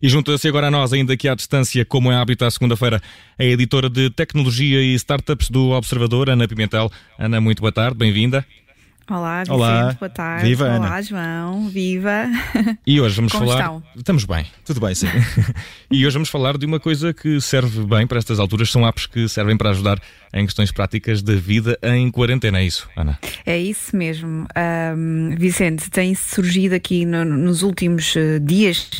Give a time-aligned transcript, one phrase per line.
[0.00, 3.02] E junta-se agora a nós, ainda aqui à distância, como é hábito à segunda-feira,
[3.38, 6.90] a editora de tecnologia e startups do Observador, Ana Pimentel.
[7.18, 8.46] Ana, muito boa tarde, bem-vinda.
[9.10, 9.96] Olá, Vicente, Olá.
[9.98, 10.44] boa tarde.
[10.46, 11.02] Viva, Olá, Ana.
[11.02, 12.26] João, viva.
[12.86, 13.60] E hoje vamos Como falar.
[13.60, 13.82] estão?
[13.96, 14.44] Estamos bem.
[14.66, 15.06] Tudo bem, sim.
[15.90, 18.70] E hoje vamos falar de uma coisa que serve bem para estas alturas.
[18.70, 19.98] São apps que servem para ajudar
[20.34, 22.58] em questões práticas da vida em quarentena.
[22.58, 23.18] É isso, Ana?
[23.46, 24.46] É isso mesmo.
[24.54, 28.90] Ahm, Vicente, tem surgido aqui no- nos últimos eh, dias.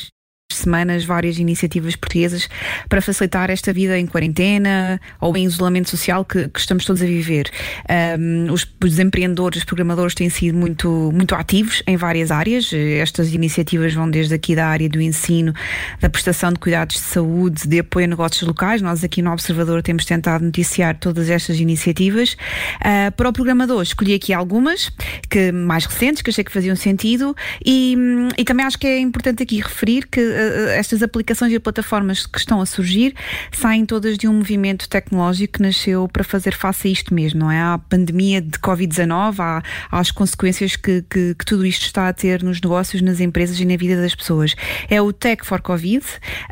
[0.59, 2.49] Semanas, várias iniciativas portuguesas
[2.89, 7.07] para facilitar esta vida em quarentena ou em isolamento social que, que estamos todos a
[7.07, 7.51] viver.
[7.89, 12.71] Ahm, os, os empreendedores, os programadores têm sido muito, muito ativos em várias áreas.
[12.73, 15.53] Estas iniciativas vão desde aqui da área do ensino,
[16.01, 18.83] da prestação de cuidados de saúde, de apoio a negócios locais.
[18.83, 22.37] Nós aqui no Observador temos tentado noticiar todas estas iniciativas.
[22.81, 24.91] Ah, para o programador, escolhi aqui algumas
[25.29, 28.99] que mais recentes, que achei que faziam sentido, e, hum, e também acho que é
[28.99, 33.15] importante aqui referir que ah, estas aplicações e plataformas que estão a surgir
[33.53, 37.51] saem todas de um movimento tecnológico que nasceu para fazer face a isto mesmo, não
[37.51, 37.61] é?
[37.61, 42.43] À pandemia de Covid-19, à- às consequências que, que- que tudo isto está a ter
[42.43, 44.55] nos negócios, nas empresas e na vida das pessoas.
[44.89, 46.05] É o Tech for Covid,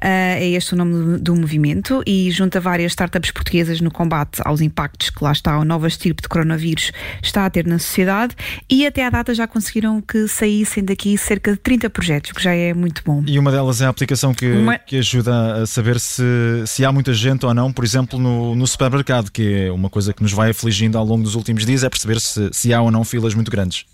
[0.03, 4.41] ah, é este o nome do, do movimento, e junta várias startups portuguesas no combate
[4.45, 6.91] aos impactos que lá está o novo tipo de coronavírus
[7.23, 8.35] está a ter na sociedade,
[8.69, 12.53] e até à data já conseguiram que saíssem daqui cerca de 30 projetos, que já
[12.55, 13.23] é muito bom.
[13.27, 16.23] E uma delas é a aplicação que, Uma- que ajuda a saber se,
[16.67, 20.13] se há muita gente ou não, por exemplo, no, no supermercado, que é uma coisa
[20.13, 22.91] que nos vai afligindo ao longo dos últimos dias, é perceber se, se há ou
[22.91, 23.85] não filas muito grandes.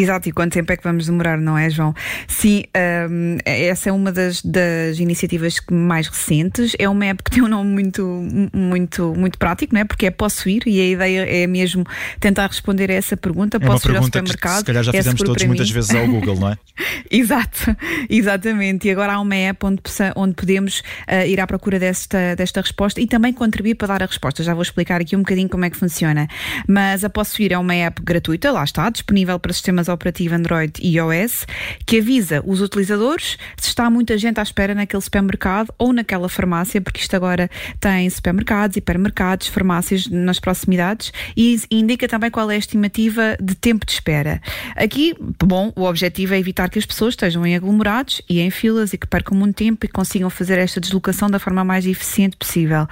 [0.00, 1.92] Exato, e quanto tempo é que vamos demorar, não é, João?
[2.28, 2.64] Sim,
[3.10, 6.76] hum, essa é uma das, das iniciativas mais recentes.
[6.78, 8.04] É uma app que tem um nome muito,
[8.52, 9.84] muito, muito prático, não é?
[9.84, 11.84] Porque é posso ir, e a ideia é mesmo
[12.20, 13.56] tentar responder a essa pergunta.
[13.56, 14.58] É uma posso ir ao pergunta que supermercado?
[14.58, 16.58] se calhar já É fizemos todos muitas vezes ao Google, não é?
[17.10, 17.76] Exato,
[18.08, 18.86] exatamente.
[18.86, 19.82] E agora há uma app onde,
[20.14, 24.06] onde podemos ah, ir à procura desta, desta resposta e também contribuir para dar a
[24.06, 24.42] resposta.
[24.42, 26.28] Já vou explicar aqui um bocadinho como é que funciona.
[26.68, 30.72] Mas a Posso Ir é uma app gratuita, lá está, disponível para sistemas operativos Android
[30.80, 31.46] e iOS,
[31.86, 36.80] que avisa os utilizadores se está muita gente à espera naquele supermercado ou naquela farmácia,
[36.80, 37.50] porque isto agora
[37.80, 43.86] tem supermercados, hipermercados, farmácias nas proximidades e indica também qual é a estimativa de tempo
[43.86, 44.40] de espera.
[44.76, 48.92] Aqui, bom, o objetivo é evitar que as pessoas estejam em aglomerados e em filas
[48.92, 52.86] e que percam muito tempo e consigam fazer esta deslocação da forma mais eficiente possível.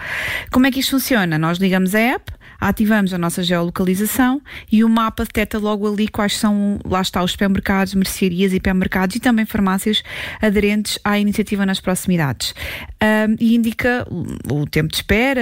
[0.50, 1.38] Como é que isto funciona?
[1.38, 4.40] Nós ligamos a app, ativamos a nossa geolocalização
[4.70, 9.20] e o mapa detecta logo ali quais são, lá está, os supermercados, mercearias, hipermercados e
[9.20, 10.02] também farmácias
[10.40, 12.54] aderentes à iniciativa nas proximidades.
[13.00, 14.06] Ahm, e indica
[14.50, 15.40] o tempo de espera,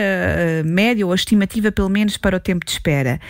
[0.60, 3.20] a média ou a estimativa, pelo menos, para o tempo de espera.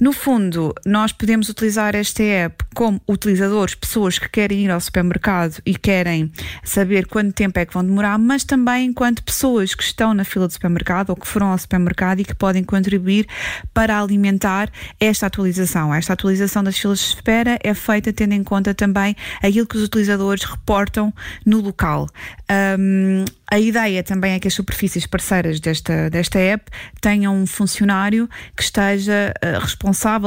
[0.00, 5.62] No fundo, nós podemos utilizar esta app como utilizadores, pessoas que querem ir ao supermercado
[5.64, 6.32] e querem
[6.64, 10.48] saber quanto tempo é que vão demorar, mas também enquanto pessoas que estão na fila
[10.48, 13.28] do supermercado ou que foram ao supermercado e que podem contribuir
[13.72, 14.68] para alimentar
[14.98, 15.94] esta atualização.
[15.94, 19.84] Esta atualização das filas de espera é feita tendo em conta também aquilo que os
[19.84, 21.14] utilizadores reportam
[21.46, 22.08] no local.
[22.48, 26.68] Ahm, a ideia também é que as superfícies parceiras desta, desta app
[27.00, 29.83] tenham um funcionário que esteja eh, responsável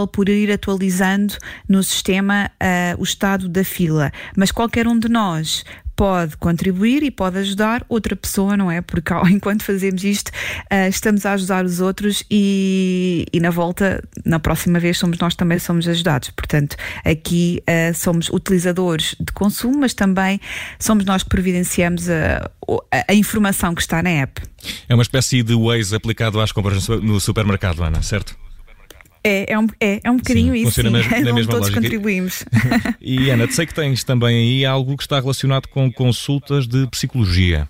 [0.07, 1.33] por ir atualizando
[1.67, 4.11] no sistema eh, o estado da fila.
[4.35, 5.63] Mas qualquer um de nós
[5.95, 8.81] pode contribuir e pode ajudar outra pessoa, não é?
[8.81, 10.31] Porque enquanto fazemos isto,
[10.69, 15.33] eh, estamos a ajudar os outros e, e na volta, na próxima vez, somos nós
[15.33, 16.29] também somos ajudados.
[16.29, 20.39] Portanto, aqui eh, somos utilizadores de consumo, mas também
[20.79, 22.47] somos nós que providenciamos a,
[23.09, 24.39] a- informação que está na app.
[24.87, 28.35] É uma espécie de Waze aplicado às compras no supermercado, Ana, certo?
[29.27, 31.09] É, é, um, é, é um bocadinho Sim, isso, funciona sim.
[31.11, 31.81] na- na mesma todos lógica.
[31.81, 32.45] contribuímos.
[33.01, 37.67] E Ana, sei que tens também aí algo que está relacionado com consultas de psicologia.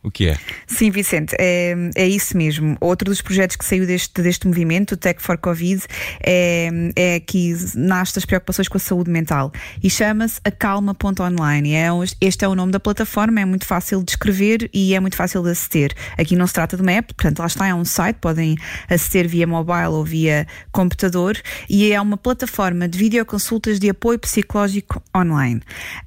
[0.00, 0.38] O que é?
[0.66, 2.76] Sim, Vicente, é, é isso mesmo.
[2.80, 5.82] Outro dos projetos que saiu deste, deste movimento, o Tech for Covid,
[6.24, 9.50] é, é que nasce das preocupações com a saúde mental
[9.82, 11.74] e chama-se acalma.online.
[11.74, 15.00] É, um- este é o nome da plataforma, é muito fácil de escrever e é
[15.00, 15.92] muito fácil de aceder.
[16.16, 18.54] Aqui não se trata de uma app, portanto, lá está, é um site, podem
[18.88, 21.36] aceder via mobile ou via computador
[21.68, 25.60] e é uma plataforma de videoconsultas de apoio psicológico online.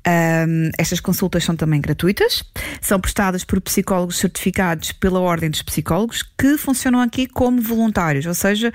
[0.08, 2.42] Ahm, estas consultas são também gratuitas,
[2.80, 8.28] são prestadas por psicólogos psicólogos certificados pela Ordem dos Psicólogos que funcionam aqui como voluntários,
[8.28, 8.72] ou seja,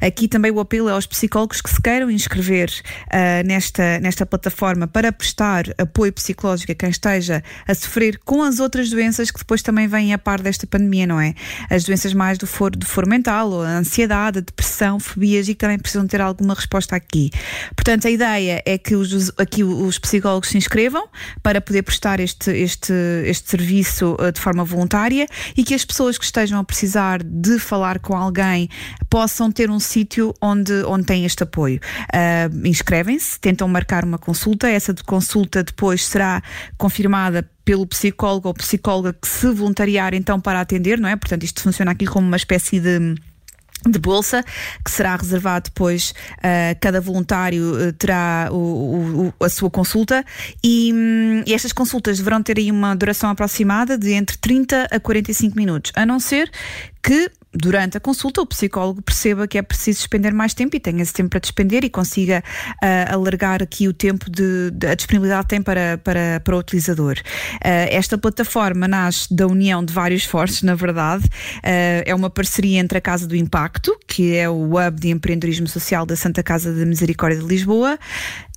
[0.00, 2.68] aqui também o apelo é aos psicólogos que se queiram inscrever
[3.06, 8.58] uh, nesta, nesta plataforma para prestar apoio psicológico a quem esteja a sofrer com as
[8.58, 11.34] outras doenças que depois também vêm a par desta pandemia, não é?
[11.70, 15.54] As doenças mais do foro, do foro mental, ou a ansiedade, a depressão, fobias e
[15.54, 17.30] que também precisam ter alguma resposta aqui.
[17.76, 21.08] Portanto, a ideia é que os, aqui os psicólogos se inscrevam
[21.42, 22.92] para poder prestar este, este,
[23.24, 27.58] este serviço uh, de forma voluntária e que as pessoas que estejam a precisar de
[27.58, 28.68] falar com alguém
[29.10, 31.80] possam ter um sítio onde, onde têm este apoio.
[32.12, 36.42] Uh, Inscrevem-se, tentam marcar uma consulta, essa de consulta depois será
[36.76, 41.16] confirmada pelo psicólogo ou psicóloga que se voluntariar então para atender, não é?
[41.16, 43.14] Portanto, isto funciona aqui como uma espécie de
[43.86, 44.44] de bolsa,
[44.84, 50.24] que será reservado depois, uh, cada voluntário uh, terá o, o, a sua consulta.
[50.62, 55.00] E, um, e, estas consultas deverão ter aí uma duração aproximada de entre 30 a
[55.00, 56.50] 45 minutos, a não ser
[57.02, 61.02] que durante a consulta o psicólogo perceba que é preciso despender mais tempo e tenha
[61.02, 62.42] esse tempo para despender e consiga
[62.82, 66.58] uh, alargar aqui o tempo de, de, a disponibilidade que tem para, para, para o
[66.58, 67.16] utilizador.
[67.56, 71.24] Uh, esta plataforma nasce da união de vários esforços, na verdade.
[71.24, 75.66] Uh, é uma parceria entre a Casa do Impacto, que é o hub de empreendedorismo
[75.66, 77.98] social da Santa Casa da Misericórdia de Lisboa,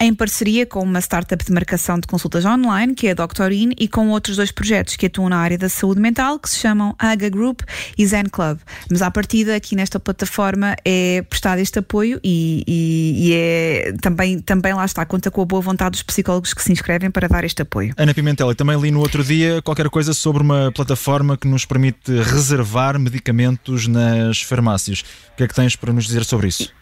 [0.01, 3.87] em parceria com uma startup de marcação de consultas online, que é a Doctorin, e
[3.87, 7.29] com outros dois projetos que atuam na área da saúde mental, que se chamam AGA
[7.29, 7.61] Group
[7.97, 8.59] e Zen Club.
[8.89, 14.39] Mas à partida, aqui nesta plataforma, é prestado este apoio e, e, e, é também,
[14.39, 17.43] também lá está, conta com a boa vontade dos psicólogos que se inscrevem para dar
[17.43, 17.93] este apoio.
[17.97, 22.11] Ana Pimentel, também li no outro dia qualquer coisa sobre uma plataforma que nos permite
[22.11, 25.01] reservar medicamentos nas farmácias.
[25.33, 26.80] O que é que tens para nos dizer sobre isso?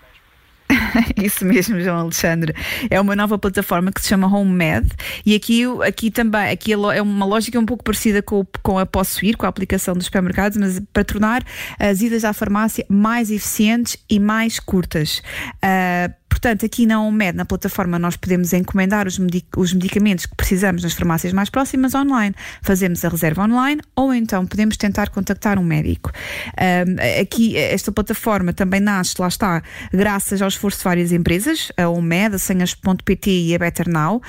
[1.21, 2.53] Isso mesmo, João Alexandre.
[2.89, 4.89] É uma nova plataforma que se chama HomeMed
[5.25, 9.25] e aqui, aqui também aqui é uma lógica um pouco parecida com, com a Posso
[9.25, 11.43] Ir, com a aplicação dos supermercados, mas para tornar
[11.79, 15.21] as idas à farmácia mais eficientes e mais curtas.
[15.63, 20.33] Uh, Portanto, aqui na OMED, na plataforma, nós podemos encomendar os, medic os, medicamentos que
[20.35, 22.33] precisamos nas farmácias mais próximas online.
[22.61, 26.11] Fazemos a reserva online ou então podemos tentar contactar um médico.
[26.57, 31.89] Um, aqui, esta plataforma também nasce, lá está, graças ao esforço de várias empresas, a
[31.89, 34.21] OMED, a Senhas.pt e a BetterNow.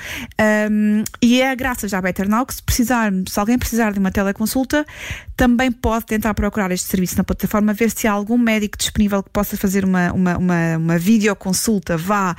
[0.69, 4.85] Um, e é graças à BetterNow que se precisar, se alguém precisar de uma teleconsulta,
[5.41, 9.29] também pode tentar procurar este serviço na plataforma, ver se há algum médico disponível que
[9.31, 12.35] possa fazer uma, uma, uma, uma videoconsulta vá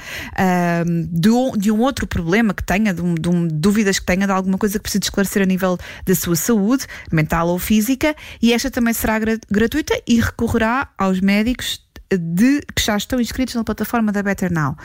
[1.11, 4.25] de, um, de, um, outro problema que tenha, de, um, de um, dúvidas que tenha,
[4.25, 5.77] de alguma coisa que precise esclarecer a nível
[6.07, 9.19] da sua saúde, mental ou física, e esta também será
[9.51, 11.82] gratuita e recorrerá aos médicos
[12.17, 14.77] de, que já estão inscritos na plataforma da Better Now.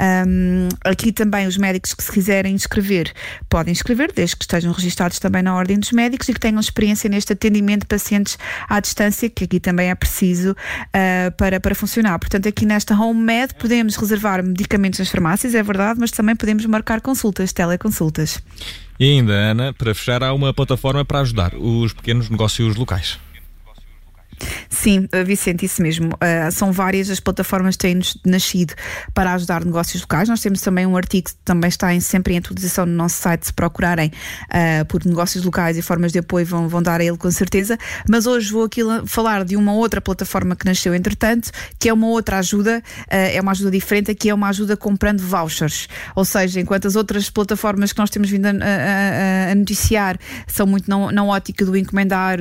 [0.00, 3.12] Um, aqui também os médicos que se quiserem inscrever
[3.48, 7.08] podem inscrever, desde que estejam registados também na Ordem dos Médicos e que tenham experiência
[7.08, 8.38] neste atendimento de pacientes
[8.68, 12.18] à distância, que aqui também é preciso uh, para, para funcionar.
[12.18, 16.64] Portanto, aqui nesta Home Med podemos reservar medicamentos nas farmácias, é verdade, mas também podemos
[16.66, 18.42] marcar consultas, teleconsultas.
[18.98, 23.18] E ainda, Ana, para fechar, há uma plataforma para ajudar os pequenos negócios locais.
[24.86, 26.10] Sim, Vicente, isso mesmo.
[26.10, 28.72] Uh, são várias as plataformas que têm nascido
[29.12, 30.28] para ajudar negócios locais.
[30.28, 33.46] Nós temos também um artigo que também está em, sempre em atualização no nosso site.
[33.48, 34.12] Se procurarem
[34.44, 37.76] uh, por negócios locais e formas de apoio, vão, vão dar a ele com certeza.
[38.08, 41.50] Mas hoje vou aqui falar de uma outra plataforma que nasceu entretanto,
[41.80, 45.18] que é uma outra ajuda, uh, é uma ajuda diferente, aqui é uma ajuda comprando
[45.18, 45.88] vouchers.
[46.14, 50.16] Ou seja, enquanto as outras plataformas que nós temos vindo a, a, a noticiar
[50.46, 52.38] são muito na, na ótica do encomendar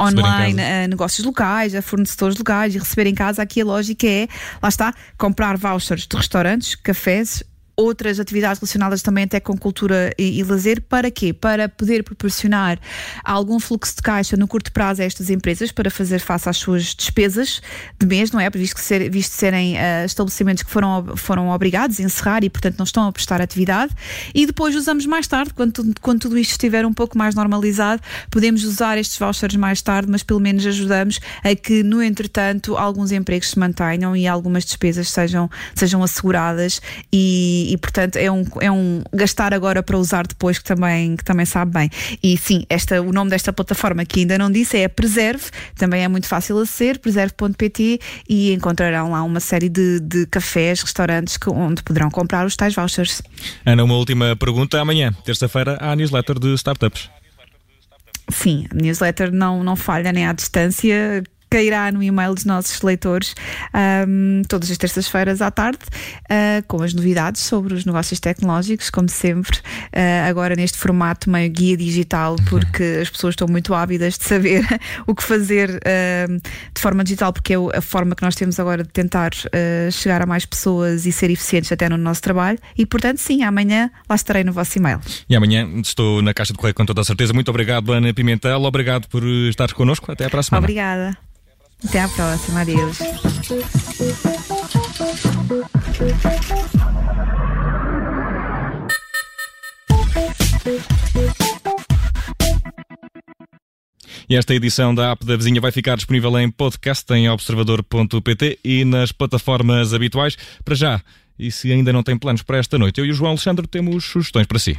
[0.00, 3.42] online a negócios locais, a fornecedores locais e receber em casa.
[3.42, 4.28] Aqui a lógica é,
[4.62, 7.42] lá está, comprar vouchers de restaurantes, cafés,
[7.78, 10.82] outras atividades relacionadas também até com cultura e, e, lazer.
[10.82, 11.32] Para quê?
[11.32, 12.76] Para poder proporcionar
[13.24, 16.92] algum fluxo de caixa no curto prazo a estas empresas para fazer face às suas
[16.92, 17.62] despesas
[17.96, 18.50] de mês, não é?
[18.50, 22.78] Visto, que ser, visto serem uh, estabelecimentos que foram, foram obrigados a encerrar e, portanto,
[22.78, 23.94] não estão a prestar atividade.
[24.34, 28.64] E depois usamos mais tarde, quando, quando tudo isto estiver um pouco mais normalizado, podemos
[28.64, 33.50] usar estes vouchers mais tarde, mas pelo menos ajudamos a que, no entretanto, alguns empregos
[33.50, 36.80] se mantenham e algumas despesas sejam, sejam asseguradas
[37.12, 41.24] e, e, portanto é um, é um gastar agora para usar depois que também, que
[41.24, 41.90] também sabe bem.
[42.22, 45.44] E sim, esta, o nome desta plataforma que ainda não disse é Preserve,
[45.76, 50.82] também é muito fácil a ser, preserve.pt e encontrarão lá uma série de, de cafés,
[50.82, 53.22] restaurantes que, onde poderão comprar os tais vouchers.
[53.64, 54.80] Ana, uma última pergunta.
[54.80, 57.10] Amanhã, terça-feira, há a newsletter de startups.
[58.30, 63.34] Sim, a newsletter não, não falha nem à distância cairá no e-mail dos nossos leitores
[64.06, 65.78] um, todas as terças-feiras à tarde,
[66.24, 71.50] uh, com as novidades sobre os negócios tecnológicos, como sempre, uh, agora neste formato meio
[71.50, 74.64] guia digital, porque as pessoas estão muito ávidas de saber
[75.06, 76.40] o que fazer uh,
[76.74, 79.30] de forma digital, porque é a forma que nós temos agora de tentar
[79.92, 82.58] chegar a mais pessoas e ser eficientes até no nosso trabalho.
[82.76, 85.00] E portanto, sim, amanhã lá estarei no vosso e-mail.
[85.28, 87.32] E amanhã estou na caixa de correio com toda a certeza.
[87.32, 88.62] Muito obrigado, Ana Pimentel.
[88.62, 90.10] Obrigado por estar connosco.
[90.10, 90.58] Até à próxima.
[90.58, 91.16] Obrigada.
[91.84, 92.98] Até à próxima, adeus.
[104.28, 108.84] E esta edição da app da vizinha vai ficar disponível em podcast em observador.pt e
[108.84, 110.36] nas plataformas habituais.
[110.62, 111.00] Para já,
[111.38, 114.04] e se ainda não tem planos para esta noite, eu e o João Alexandre temos
[114.04, 114.78] sugestões para si.